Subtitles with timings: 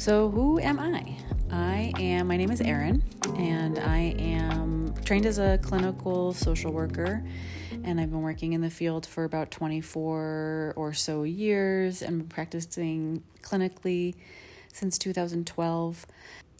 [0.00, 1.14] So, who am I?
[1.50, 3.02] I am, my name is Erin,
[3.36, 7.22] and I am trained as a clinical social worker,
[7.84, 13.22] and I've been working in the field for about 24 or so years and practicing
[13.42, 14.14] clinically
[14.72, 16.06] since 2012.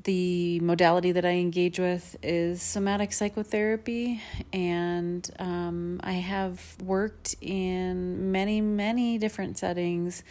[0.04, 4.20] The modality that I engage with is somatic psychotherapy,
[4.52, 10.24] and um, I have worked in many, many different settings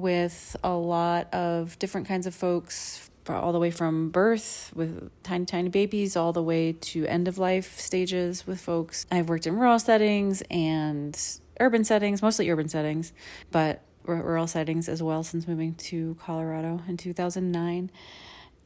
[0.00, 5.44] with a lot of different kinds of folks, all the way from birth with tiny,
[5.44, 9.06] tiny babies, all the way to end of life stages with folks.
[9.10, 11.18] I've worked in rural settings and
[11.60, 13.12] urban settings, mostly urban settings,
[13.50, 17.90] but rural settings as well since moving to Colorado in 2009.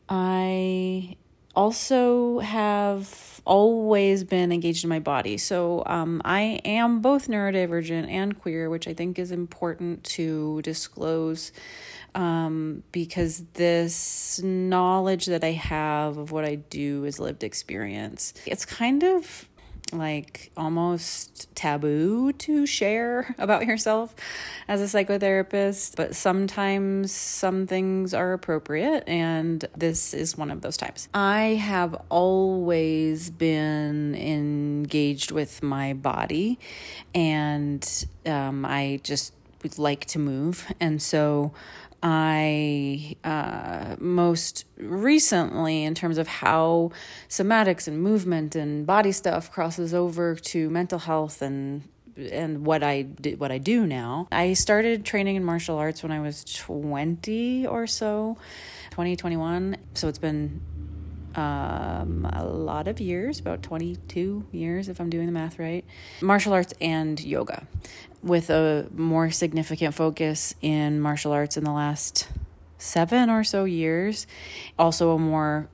[0.08, 1.16] I
[1.54, 5.36] also have always been engaged in my body.
[5.36, 11.52] So um, I am both neurodivergent and queer, which I think is important to disclose
[12.14, 18.34] um, because this knowledge that I have of what I do is lived experience.
[18.46, 19.48] It's kind of
[19.92, 24.14] like almost taboo to share about yourself
[24.68, 30.76] as a psychotherapist, but sometimes some things are appropriate, and this is one of those
[30.76, 31.08] times.
[31.14, 36.58] I have always been engaged with my body,
[37.14, 41.52] and um, I just would like to move, and so
[42.02, 46.90] I uh, most recently, in terms of how
[47.28, 53.02] somatics and movement and body stuff crosses over to mental health and and what I
[53.02, 54.28] did, what I do now.
[54.30, 58.36] I started training in martial arts when I was 20 or so,
[58.90, 59.76] 2021.
[59.94, 60.60] So it's been
[61.34, 65.84] um, a lot of years, about 22 years, if I'm doing the math right,
[66.20, 67.66] martial arts and yoga,
[68.22, 72.28] with a more significant focus in martial arts in the last
[72.78, 74.26] seven or so years.
[74.78, 75.68] Also, a more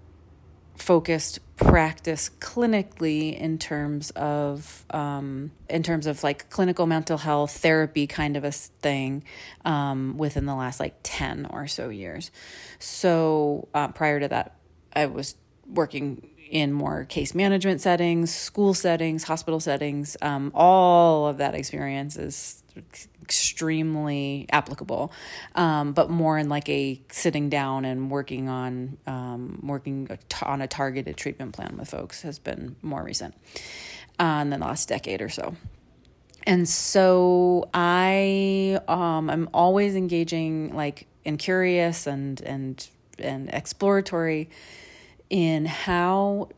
[0.76, 8.06] focused practice clinically in terms of um, in terms of like clinical mental health therapy
[8.06, 9.24] kind of a thing
[9.64, 12.30] um, within the last like 10 or so years
[12.78, 14.54] so uh, prior to that
[14.94, 15.34] i was
[15.68, 22.16] working in more case management settings, school settings, hospital settings, um, all of that experience
[22.16, 22.62] is
[23.22, 25.12] extremely applicable,
[25.54, 30.08] um, but more in like a sitting down and working on um, working
[30.42, 33.34] on a targeted treatment plan with folks has been more recent
[34.18, 35.54] uh, in the last decade or so.
[36.46, 44.48] And so I um, I'm always engaging like and curious and and and exploratory
[45.30, 46.48] in how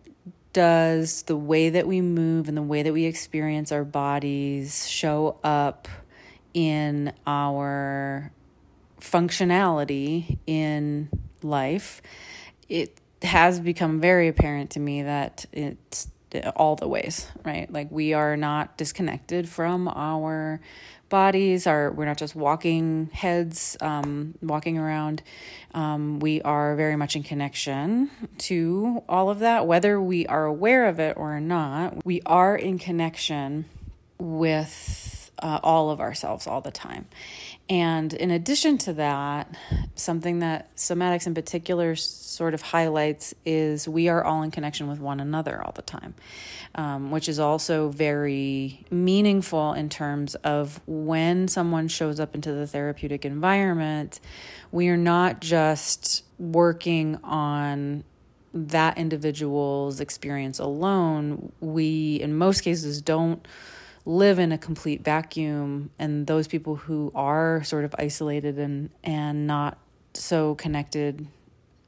[0.52, 5.38] does the way that we move and the way that we experience our bodies show
[5.44, 5.88] up
[6.52, 8.32] in our
[9.00, 11.08] functionality in
[11.42, 12.02] life?
[12.68, 16.08] It has become very apparent to me that it's
[16.54, 17.70] all the ways right?
[17.72, 20.60] Like we are not disconnected from our
[21.10, 25.22] bodies are we're not just walking heads um, walking around.
[25.74, 30.86] Um, we are very much in connection to all of that whether we are aware
[30.86, 32.06] of it or not.
[32.06, 33.66] We are in connection
[34.18, 34.89] with
[35.40, 37.06] uh, all of ourselves all the time
[37.68, 39.54] and in addition to that
[39.94, 44.98] something that somatics in particular sort of highlights is we are all in connection with
[44.98, 46.14] one another all the time
[46.74, 52.66] um, which is also very meaningful in terms of when someone shows up into the
[52.66, 54.20] therapeutic environment,
[54.70, 58.04] we are not just working on
[58.52, 61.52] that individual's experience alone.
[61.60, 63.46] We, in most cases, don't
[64.04, 69.46] live in a complete vacuum and those people who are sort of isolated and and
[69.46, 69.78] not
[70.14, 71.26] so connected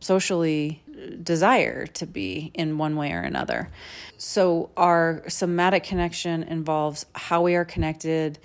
[0.00, 0.82] socially
[1.22, 3.70] desire to be in one way or another.
[4.18, 8.38] So, our somatic connection involves how we are connected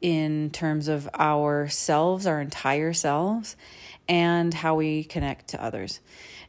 [0.00, 3.56] in terms of ourselves, our entire selves,
[4.08, 6.00] and how we connect to others.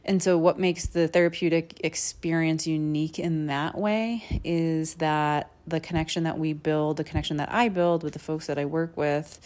[0.06, 6.24] And so, what makes the therapeutic experience unique in that way is that the connection
[6.24, 9.40] that we build, the connection that I build with the folks that I work with,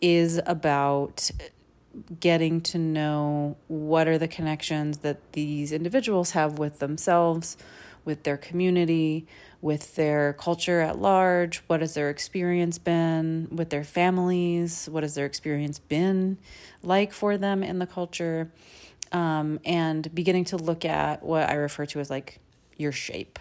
[0.00, 1.30] is about
[2.20, 7.56] getting to know what are the connections that these individuals have with themselves,
[8.04, 9.26] with their community,
[9.60, 11.58] with their culture at large.
[11.66, 14.88] What has their experience been with their families?
[14.90, 16.38] What has their experience been
[16.82, 18.50] like for them in the culture?
[19.12, 22.40] Um, and beginning to look at what I refer to as like
[22.76, 23.38] your shape.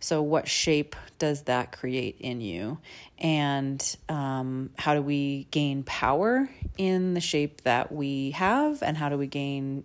[0.00, 2.78] So, what shape does that create in you?
[3.18, 8.82] And um, how do we gain power in the shape that we have?
[8.82, 9.84] And how do we gain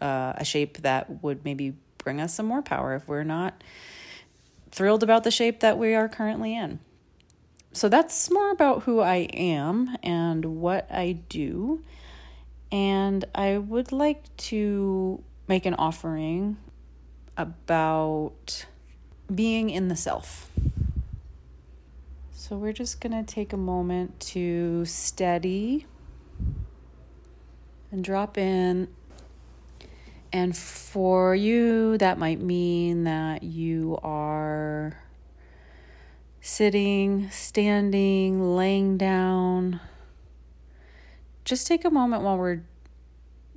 [0.00, 3.62] uh, a shape that would maybe bring us some more power if we're not
[4.70, 6.80] thrilled about the shape that we are currently in.
[7.72, 11.84] So that's more about who I am and what I do.
[12.72, 16.56] And I would like to make an offering
[17.36, 18.64] about
[19.32, 20.50] being in the self.
[22.32, 25.86] So we're just going to take a moment to steady
[27.90, 28.88] and drop in.
[30.32, 34.96] And for you, that might mean that you are
[36.40, 39.80] sitting, standing, laying down.
[41.44, 42.62] Just take a moment while we're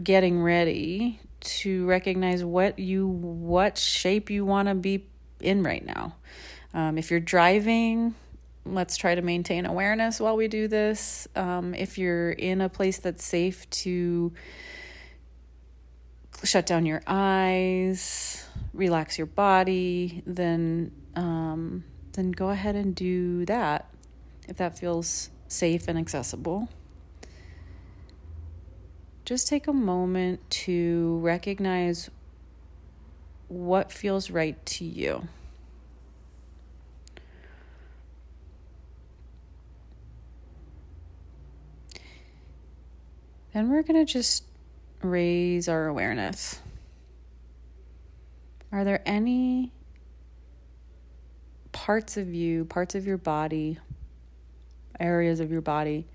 [0.04, 5.06] getting ready to recognize what you what shape you want to be
[5.40, 6.16] in right now.
[6.74, 8.16] Um, if you're driving,
[8.66, 11.28] let's try to maintain awareness while we do this.
[11.36, 14.34] Um, if you're in a place that's safe to
[16.44, 21.84] shut down your eyes, relax your body, then um,
[22.14, 23.90] then go ahead and do that
[24.48, 26.68] if that feels safe and accessible.
[29.26, 32.12] Just take a moment to recognize
[33.48, 35.28] what feels right to you.
[43.52, 44.44] Then we're going to just
[45.02, 46.60] raise our awareness.
[48.72, 49.72] Are there any
[51.72, 53.80] parts of you, parts of your body,
[55.00, 56.06] areas of your body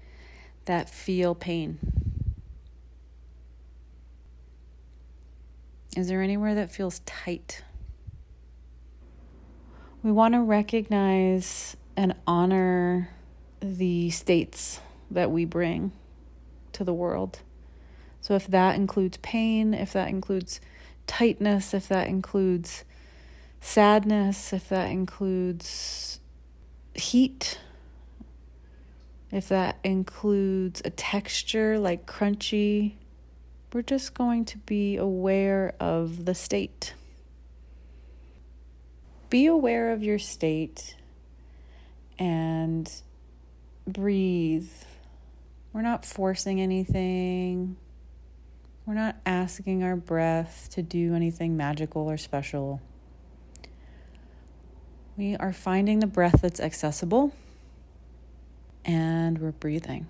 [0.67, 2.00] that feel pain?
[5.97, 7.63] Is there anywhere that feels tight?
[10.03, 13.11] We want to recognize and honor
[13.61, 15.93] the states that we bring
[16.73, 17.41] to the world.
[18.21, 20.61] So, if that includes pain, if that includes
[21.07, 22.85] tightness, if that includes
[23.61, 26.21] sadness, if that includes
[26.95, 27.59] heat,
[29.33, 32.95] if that includes a texture like crunchy,
[33.73, 36.95] we're just going to be aware of the state.
[39.29, 40.97] Be aware of your state
[42.19, 42.91] and
[43.87, 44.71] breathe
[45.73, 47.77] we're not forcing anything.
[48.87, 52.81] We're not asking our breath to do anything magical or special.
[55.17, 57.33] We are finding the breath that's accessible
[58.85, 60.09] and we're breathing.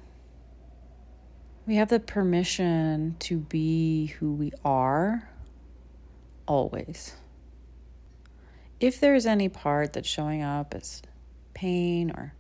[1.67, 5.29] We have the permission to be who we are
[6.47, 7.15] always.
[8.81, 11.03] If there's any part that's showing up as
[11.55, 12.35] pain or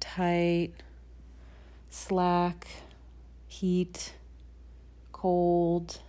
[0.00, 0.72] tight
[1.90, 2.66] slack,
[3.46, 4.14] heat,
[5.12, 6.00] cold,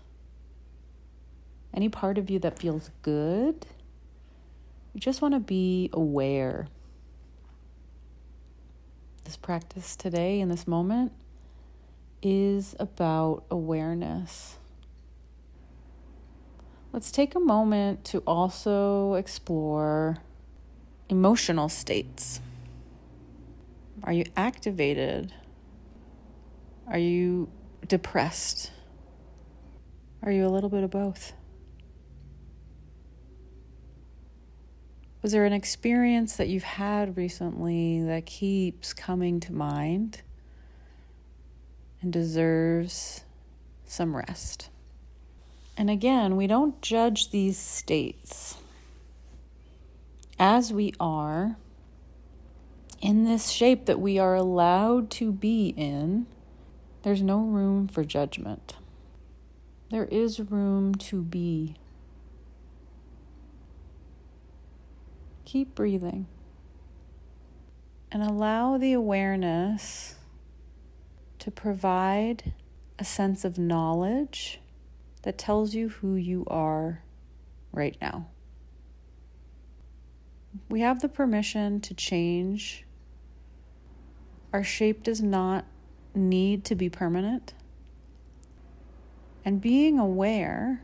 [1.73, 3.65] any part of you that feels good.
[4.93, 6.67] You just want to be aware.
[9.25, 11.11] This practice today in this moment
[12.25, 14.57] is about awareness.
[16.91, 20.17] Let's take a moment to also explore
[21.07, 22.41] emotional states.
[24.03, 25.33] Are you activated
[26.87, 27.49] are you
[27.87, 28.71] depressed?
[30.21, 31.33] Are you a little bit of both?
[35.23, 40.21] Was there an experience that you've had recently that keeps coming to mind
[42.05, 43.23] and deserves
[43.83, 44.69] some rest?
[45.75, 48.57] And again, we don't judge these states.
[50.37, 51.57] As we are
[53.01, 56.27] in this shape that we are allowed to be in,
[57.01, 58.75] there's no room for judgment.
[59.89, 61.75] There is room to be.
[65.43, 66.27] Keep breathing
[68.11, 70.14] and allow the awareness
[71.45, 72.53] to provide
[72.97, 74.59] a sense of knowledge
[75.21, 77.03] that tells you who you are
[77.71, 78.25] right now.
[80.69, 82.83] We have the permission to change.
[84.53, 85.65] Our shape does not
[86.15, 87.53] need to be permanent.
[89.43, 90.81] And being aware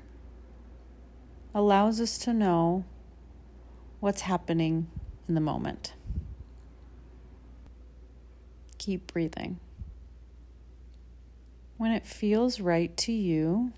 [1.55, 2.85] allows us to know
[3.99, 4.91] what's happening
[5.27, 5.95] in the moment.
[8.77, 9.59] Keep breathing.
[11.81, 13.71] When it feels right to you,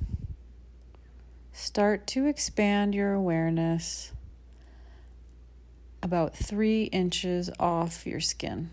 [1.54, 4.12] start to expand your awareness
[6.02, 8.70] about three inches off your skin.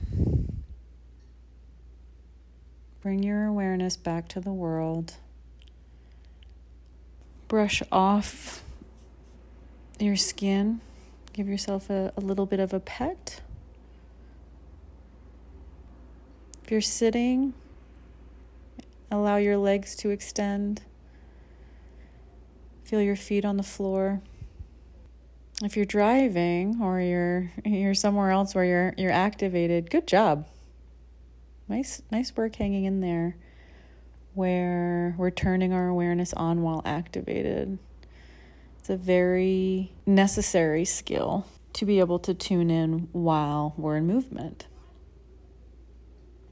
[3.03, 5.15] Bring your awareness back to the world.
[7.47, 8.65] brush off
[10.01, 10.81] your skin.
[11.33, 13.41] Give yourself a, a little bit of a pet.
[16.65, 17.55] If you're sitting,
[19.11, 20.83] allow your legs to extend.
[22.85, 24.21] Feel your feet on the floor.
[25.63, 30.47] If you're driving or you're you're somewhere else where you're you're activated, good job.
[31.69, 33.37] Nice nice work hanging in there
[34.35, 37.79] where we're turning our awareness on while activated.
[38.79, 44.67] It's a very necessary skill to be able to tune in while we're in movement.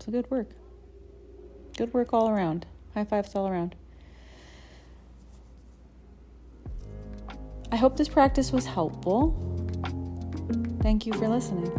[0.00, 0.50] So good work.
[1.78, 2.66] Good work all around.
[2.94, 3.76] High fives all around.
[7.70, 9.32] I hope this practice was helpful.
[10.82, 11.70] Thank you for listening.